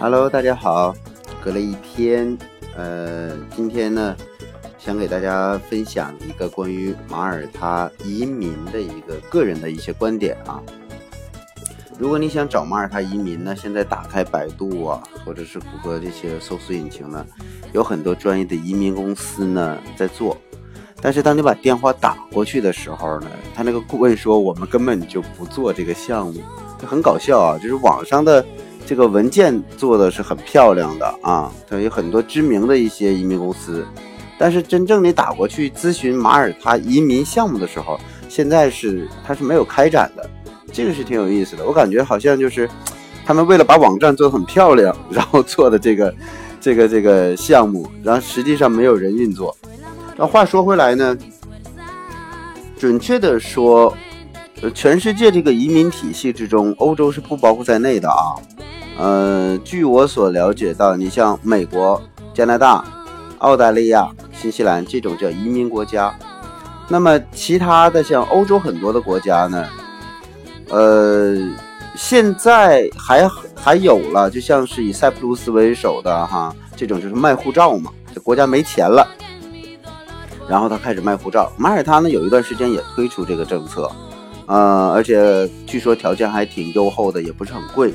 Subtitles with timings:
[0.00, 0.94] Hello，大家好，
[1.42, 2.38] 隔了一天，
[2.76, 4.16] 呃，今天呢，
[4.78, 10.62] 想给大家分享一个关于马耳他移民的一个个人的一些观点啊。
[11.98, 17.26] 如果你想找马耳他移民呢，现在打开百度啊，或者是谷歌这些搜索引擎呢，
[17.72, 20.38] 有很多专业的移民公司呢在做。
[21.00, 26.40] 但是当你把电话打过去的时候呢，他那个顾问说我们根本就不做这个项目，
[26.80, 28.46] 就很搞笑啊，就是网上的。
[28.88, 33.86] 这个文件做的是很漂亮的啊，它有很多知名的一些移民公司，
[34.38, 40.26] 但是真正你打过去咨询马耳他移民项目的时候，现在是它是没有开展的，
[40.72, 41.66] 这个是挺有意思的。
[41.66, 42.66] 我感觉好像就是
[43.26, 46.14] 他们为了把网站做得很漂亮，然后做的这个
[46.58, 49.54] 这个这个项目，然后实际上没有人运作。
[50.16, 51.14] 那话说回来呢，
[52.78, 53.94] 准确的说，
[54.74, 58.32] 全世界这个移民体系之中，欧洲是不包括在内的啊。
[58.98, 62.02] 呃，据我所了解到，你像美国、
[62.34, 62.84] 加拿大、
[63.38, 66.12] 澳大利亚、新西兰这种叫移民国家，
[66.88, 69.64] 那么其他的像欧洲很多的国家呢，
[70.70, 71.36] 呃，
[71.94, 79.06] 现在还还有了，就像是以塞浦路斯为首的哈，这种就是卖护照嘛，这国家没钱了，
[80.48, 81.52] 然后他开始卖护照。
[81.56, 83.88] 马耳他呢，有一段时间也推出这个政策，
[84.46, 87.94] 呃，而且据说条件还挺优厚的，也不是很贵。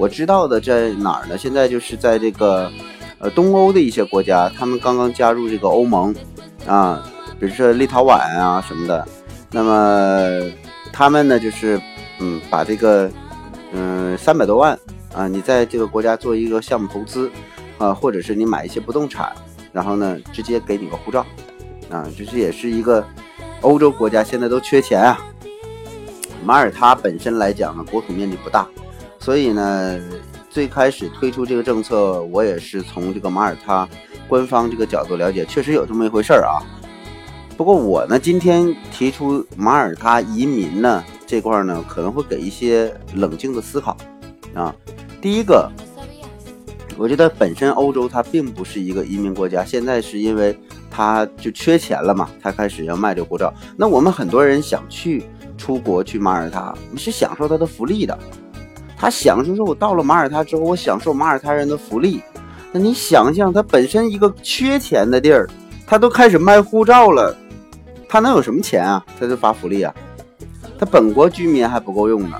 [0.00, 1.36] 我知道的在哪儿呢？
[1.36, 2.72] 现在就是在这个，
[3.18, 6.14] 呃，东欧的一些国家，他们刚刚加入这个欧盟，
[6.66, 7.06] 啊，
[7.38, 9.06] 比如说立陶宛啊什么的，
[9.50, 10.40] 那么
[10.90, 11.78] 他们呢就是，
[12.18, 13.10] 嗯，把这个，
[13.72, 14.72] 嗯，三百多万
[15.14, 17.30] 啊，你在这个国家做一个项目投资，
[17.76, 19.30] 啊，或者是你买一些不动产，
[19.70, 21.26] 然后呢直接给你个护照，
[21.90, 23.04] 啊，就是也是一个
[23.60, 25.20] 欧洲国家现在都缺钱啊，
[26.42, 28.66] 马耳他本身来讲呢，国土面积不大。
[29.20, 30.00] 所以呢，
[30.48, 33.86] 最开始推出这个政策，我也是从这个马耳他
[34.26, 36.58] 官方这个角度了解，确实有这么一回事儿啊。
[37.56, 43.94] 不过我呢，今天提出马耳他移民呢这块呢，可能会给一些冷静的思考
[44.54, 44.74] 啊。
[45.20, 45.70] 第一个，
[46.96, 50.58] 我觉得本身欧洲它并不是一个移民国家，现在是因为
[50.90, 53.52] 它就缺钱了嘛，它开始要卖这个护照。
[53.76, 55.24] 那我们很多人想去
[55.58, 58.18] 出国去马耳他，你是享受它的福利的。
[59.00, 62.20] 他享受说，我到了马耳他之后，我享受马耳他人的福利。
[62.70, 65.48] 那你想想，他本身一个缺钱的地儿，
[65.86, 67.34] 他都开始卖护照了，
[68.06, 69.02] 他能有什么钱啊？
[69.18, 69.94] 他就发福利啊？
[70.78, 72.36] 他本国居民还不够用呢。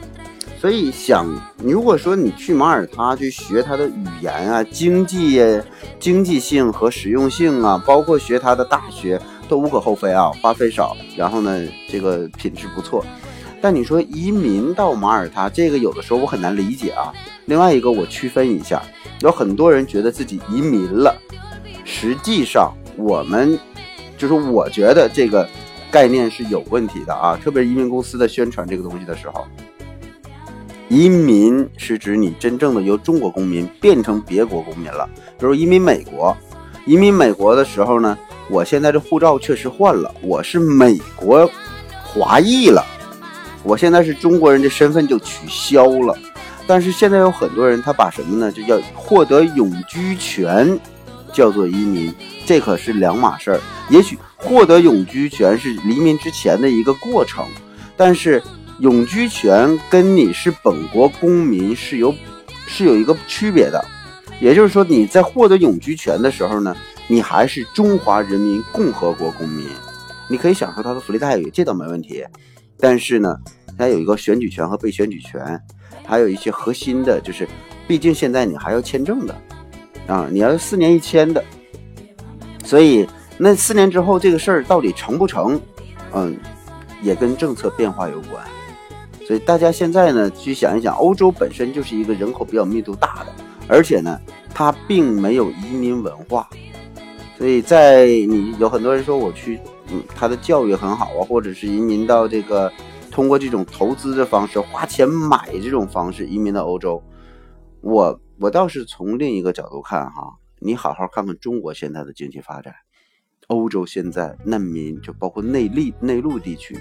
[0.60, 1.26] 所以想，
[1.64, 5.42] 如果说你去马耳他去学他的语言啊、经济、
[5.98, 9.18] 经济性和实用性啊，包括学他的大学，
[9.48, 13.02] 都无可厚非啊，花费少，然后呢，这个品质不错。
[13.60, 17.12] 但你说移民到马耳他，这个有的时候我很难理解啊。
[17.44, 18.82] 另外一个，我区分一下，
[19.20, 21.14] 有很多人觉得自己移民了，
[21.84, 23.58] 实际上我们
[24.16, 25.46] 就是我觉得这个
[25.90, 27.36] 概念是有问题的啊。
[27.36, 29.46] 特别是移民公司的宣传这个东西的时候，
[30.88, 35.08] 移民是指你真正的由中国公民变成别国公民了。
[35.38, 36.34] 比如移民美国，
[36.86, 38.16] 移民美国的时候呢，
[38.48, 41.50] 我现在这护照确实换了，我是美国
[42.02, 42.82] 华裔了。
[43.62, 46.16] 我现在是中国人的身份就取消了，
[46.66, 48.50] 但是现在有很多人他把什么呢？
[48.50, 50.78] 就叫获得永居权，
[51.32, 52.14] 叫做移民，
[52.46, 53.60] 这可是两码事儿。
[53.90, 57.44] 也许获得永居权是移民之前的一个过程，
[57.96, 58.42] 但是
[58.78, 62.14] 永居权跟你是本国公民是有
[62.66, 63.84] 是有一个区别的。
[64.40, 66.74] 也就是说，你在获得永居权的时候呢，
[67.08, 69.66] 你还是中华人民共和国公民，
[70.28, 72.24] 你可以享受他的福利待遇，这倒没问题。
[72.80, 73.36] 但是呢，
[73.76, 75.60] 它有一个选举权和被选举权，
[76.06, 77.46] 还有一些核心的，就是，
[77.86, 79.34] 毕竟现在你还要签证的，
[80.06, 81.44] 啊，你要四年一签的，
[82.64, 85.60] 所以那四年之后这个事儿到底成不成，
[86.12, 86.36] 嗯，
[87.02, 88.44] 也跟政策变化有关。
[89.26, 93.32] 所以大家现在呢，去想一想，欧洲本身就是一个人口比较密度大的，
[93.68, 94.18] 而且呢，
[94.52, 96.48] 它并没有移民文化，
[97.38, 99.60] 所以在你有很多人说我去。
[99.92, 102.72] 嗯，他的教育很好啊，或者是移民到这个，
[103.10, 107.02] 通过这种投资的方式，花钱买这种方式移民到欧洲。
[107.80, 112.74] 我我倒是从另一个角度看哈，你好好看看中国现在的经济发展，
[113.48, 116.78] 欧洲现在难民就包括内力内陆地区，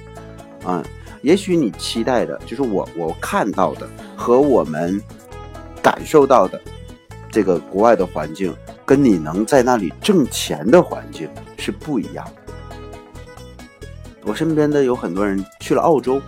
[0.63, 0.83] 啊，
[1.21, 5.01] 也许你期待的就是我我看到的和我们
[5.81, 6.61] 感受到的
[7.31, 8.53] 这个国外的环境，
[8.85, 12.38] 跟你能在那里挣钱的环境是不一样的。
[14.29, 16.21] 我身边的有很多人去了澳洲，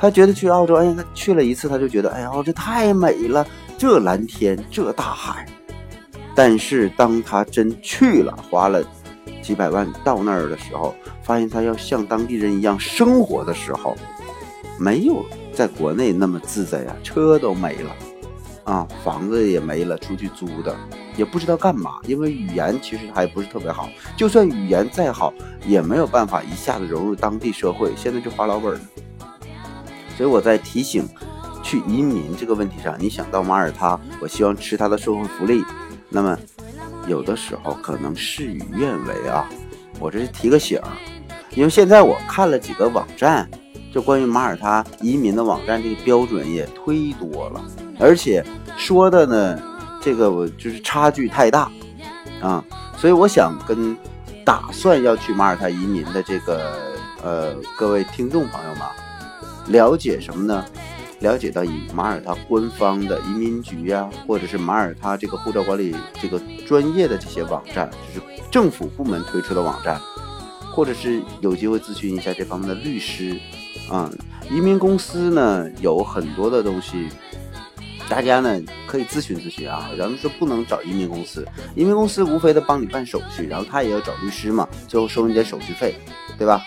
[0.00, 3.46] 他觉得去澳洲，哎，他去了一次，他就觉得，哎呀，这太美了，
[3.76, 5.46] 这蓝天，这大海。
[6.34, 8.82] 但是当他真去了，花了
[9.42, 13.94] 几百万到那儿的时候，发现他要像当地人一样生活的时候，
[14.78, 15.22] 没有
[15.52, 17.90] 在国内那么自在呀，车都没了，
[18.64, 20.74] 啊，房子也没了，出去租的，
[21.16, 25.32] 也不知道干嘛，因为语言其实还不是特别好，就算语言再好，
[25.66, 28.80] 也没有办法一下子融入当地社会，现在就花老本了。
[30.16, 31.08] 所以我在提醒，
[31.62, 35.64] 去移民这个问题上，你想到马耳他，我希望吃他的社会福利。
[36.08, 36.38] 那么，
[37.06, 39.48] 有的时候可能事与愿违啊，
[39.98, 40.88] 我这是提个醒儿，
[41.54, 43.48] 因为现在我看了几个网站，
[43.92, 47.64] 就关于马耳他移民的网站，这个标准也忒多了，
[47.98, 48.44] 而且
[48.76, 49.62] 说的呢，
[50.00, 51.70] 这个我就是差距太大
[52.40, 52.64] 啊，
[52.96, 53.96] 所以我想跟
[54.44, 56.74] 打算要去马耳他移民的这个
[57.22, 58.82] 呃各位听众朋友们
[59.66, 60.64] 了解什么呢？
[61.20, 70.00] 了解到以马耳他官方的移民局呀，或者是马耳他这个护照管理这个专业的这些网站，就是政府部门推出的网站，
[70.72, 73.38] 或者是有机会咨询一下这方面的律师
[73.90, 74.10] 啊。
[74.50, 77.10] 移民公司呢有很多的东西，
[78.10, 79.90] 大家呢可以咨询咨询啊。
[79.96, 85.94] 咱们说不能找移民公司，移民公司无非的帮你办手续，然后他也要找律师嘛，最后收你点手续费，
[86.36, 86.60] 对吧？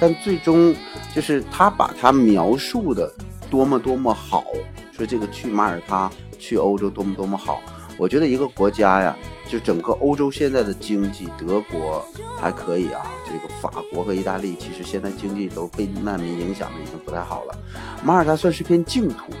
[0.00, 0.74] 但最终
[1.14, 3.10] 就是他把他描述的。
[3.50, 4.44] 多么多么好，
[4.92, 7.62] 说这个去马耳他、去欧洲多么多么好。
[7.96, 9.16] 我觉得一个国家呀，
[9.48, 12.06] 就整个欧洲现在的经济，德国
[12.38, 17.58] 还可以啊，这个法国和意大利其实现在经济都被难民影响的已经不太好了。
[18.04, 19.32] 马耳他算是片净土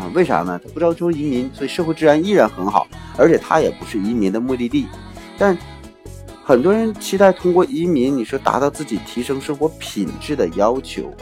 [0.00, 0.58] 啊，为啥呢？
[0.64, 2.86] 他不招收移民，所以社会治安依然很好，
[3.18, 4.86] 而且它也不是移民的目的地。
[5.36, 5.56] 但
[6.42, 11.12] 很多人期待通过移民，你说达到自己提升生活品质的要求，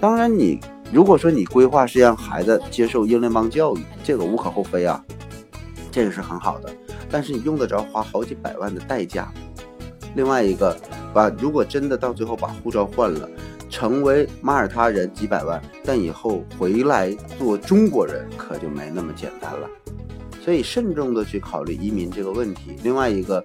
[0.00, 0.60] 当然你。
[0.92, 5.00] 如果说你规划是让孩子接受英联邦教育，这个无可厚非啊，
[5.92, 6.68] 这个是很好的。
[7.08, 9.32] 但是你用得着花好几百万的代价。
[10.16, 10.76] 另外一个，
[11.14, 13.30] 把如果真的到最后把护照换了，
[13.70, 19.68] 成为马耳他人几百万，但以后回来做中国人可就没那么简单了。
[20.44, 22.76] 所以慎重的去考虑移民这个问题。
[22.82, 23.42] 另外一个。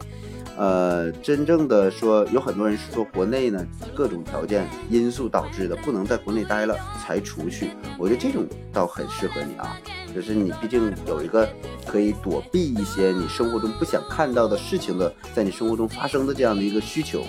[0.58, 3.62] 呃，真正的说，有很多人是说国内呢
[3.94, 6.74] 各种条件因素导致的，不能在国内待了
[7.04, 7.72] 才出去。
[8.00, 9.78] 我觉得这种倒很适合你啊，
[10.16, 11.46] 就是你毕竟有一个
[11.86, 17.22] 可以躲避一些你生活中不想看到的事情的，在你生活中发生的这样的一个需求。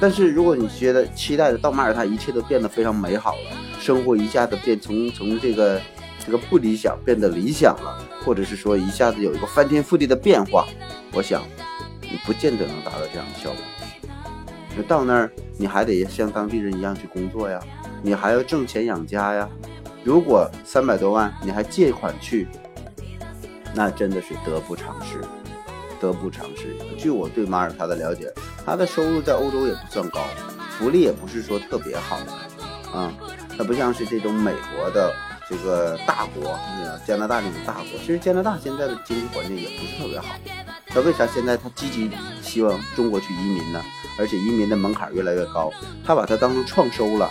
[0.00, 5.80] 但是如果你觉得期待的到马耳他一切都变得非常美好了，生活一下子变从从这个
[6.24, 10.66] 这个不理想变得理想了，或者是说一下子有一个翻天覆地的变化，
[11.12, 11.42] 我想。
[12.06, 13.58] 你不见得能达到这样的效果。
[14.76, 17.58] 那到那儿，你还得像当地人一样去工作呀，
[18.02, 19.48] 你还要挣钱养家呀。
[20.04, 22.46] 如果三百多万你还借款去，
[23.74, 25.18] 那真的是得不偿失，
[25.98, 26.76] 得不偿失。
[26.96, 28.32] 据我对马耳他的了解，
[28.64, 30.20] 他的收入在欧洲也不算高，
[30.78, 32.18] 福利也不是说特别好
[32.92, 33.12] 啊。
[33.56, 35.14] 他不像是这种美国的
[35.48, 36.58] 这个大国，
[37.06, 37.98] 加拿大这种大国。
[38.00, 40.34] 其实加拿大现在的经济环境也不是特别好。
[40.94, 42.10] 那为啥现在他积极
[42.42, 43.80] 希望中国去移民呢？
[44.18, 45.72] 而且移民的门槛越来越高，
[46.04, 47.30] 他把它当成创收了。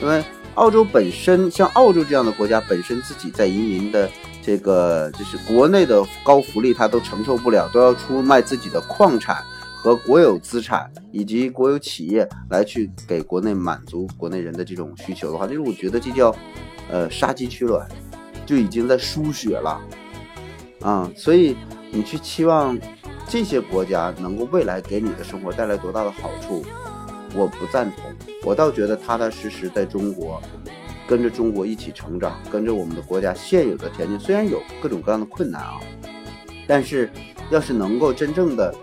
[0.00, 4.10] 因为澳洲本身像澳洲这样的国家，本身自己在移民的
[4.42, 9.42] 这个就是国内的高福利，他都承受不了，都要出卖自己的矿产
[9.84, 16.34] 和国有资产以及国有企业来去给国内满足国内人的这种需求的话，就是我觉得这叫
[16.90, 17.86] 呃杀鸡取卵，
[18.46, 19.78] 就已经在输血了
[20.80, 21.54] 啊，所以。
[21.96, 22.76] 你去期望
[23.28, 26.64] 这些国家能够未来给你的生活带来多大的好处，
[27.36, 28.12] 我不赞同。
[28.42, 30.42] 我倒觉得踏踏实实在中国，
[31.06, 35.78] 跟着中国一起成长，跟着我们的国家现有的前景，虽然有各种各样的困难啊，
[36.66, 37.08] 但是
[37.48, 38.74] 要是能够真正的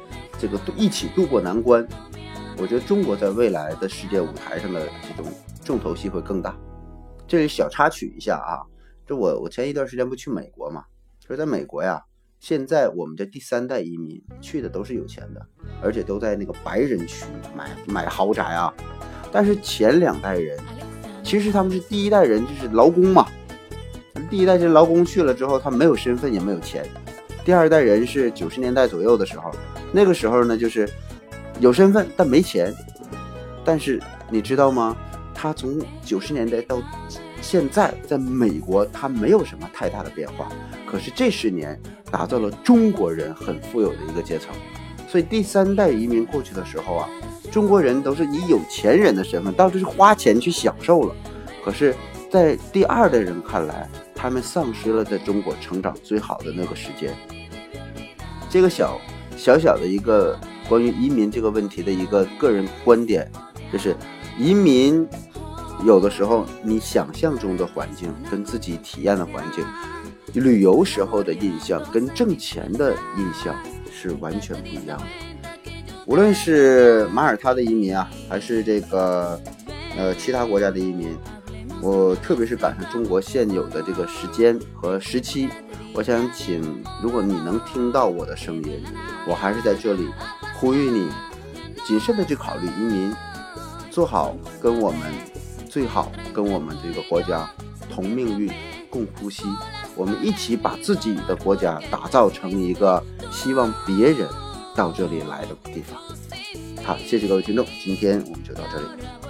[0.42, 1.88] 这个一起度过难关，
[2.58, 5.32] 我觉得中国在未来的世界舞台上的这种
[5.64, 6.58] 重头戏会更大。
[7.28, 8.66] 这里小插曲一下啊，
[9.06, 10.84] 这我我前一段时间不去美国嘛，
[11.28, 12.02] 说在美国呀。
[12.40, 15.46] 现在我们这第三代移民去的都是有钱的，
[15.80, 17.24] 而且都在那个白人区
[17.56, 18.74] 买买豪宅啊。
[19.32, 20.58] 但是前两代人，
[21.24, 23.28] 其实他们是第一代人，就是劳工嘛。
[24.28, 26.84] 第一代这劳工去了之后，他没有身份也没有钱。
[27.46, 29.52] 第二代人是九十年代左右的时候，
[29.92, 30.90] 那个时候呢，就是
[31.60, 32.74] 有身份但没钱。
[33.64, 34.96] 但是你知道吗？
[35.34, 36.82] 他从九十年代到
[37.42, 40.48] 现在，在美国他没有什么太大的变化。
[40.86, 41.80] 可是这十年。
[42.12, 44.54] 打造了中国人很富有的一个阶层，
[45.08, 47.08] 所以第三代移民过去的时候啊，
[47.50, 51.16] 中国人都是以有钱人的身份，到这是花钱去享受了。
[51.64, 51.96] 可是，
[52.30, 57.16] 在第二代人看来，他们丧失了在中国成长最好的那个时间。
[58.50, 59.00] 这个小
[59.42, 60.38] 小小的一个
[60.70, 63.28] 关于移民这个问题的一个个人观点，
[63.74, 63.96] 就是
[64.38, 65.08] 移民
[65.84, 69.66] 有的时候你想象中的环境跟自己体验的环境，
[70.44, 73.56] 旅游时候的印象跟挣钱的印象
[73.92, 75.06] 是完全不一样的。
[76.06, 79.42] 无论是马耳他的移民啊，还是这个
[79.98, 81.18] 呃其他国家的移民。
[81.82, 85.50] 我特别是赶上中国现有的这个时间和时期，
[85.94, 88.82] 我想请，如果你能听到我的声音，
[89.28, 90.08] 我还是在这里
[90.56, 91.10] 呼吁你，
[91.86, 93.14] 谨慎的去考虑移民，
[93.90, 95.02] 做好跟我们
[95.70, 97.50] 最好跟我们这个国家
[97.90, 98.52] 同命运
[98.90, 99.44] 共呼吸，
[99.96, 104.28] 我们一起把自己的国家打造成一个希望别人
[104.74, 106.02] 到这里来的地方。
[106.84, 109.21] 好，谢谢各位听众，今天我们就到这里。